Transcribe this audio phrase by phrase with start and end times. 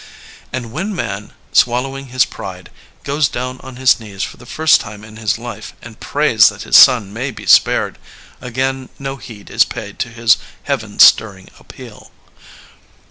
[0.51, 2.71] And when Man, swallowing his pride,
[3.03, 6.63] goes down on his knees for the first time in his life and prays that
[6.63, 7.99] his son may be spared,
[8.41, 12.09] again no heed is paid to his heaven stirring appeal.